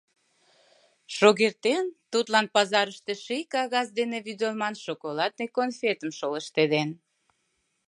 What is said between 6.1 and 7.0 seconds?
шолыштеден.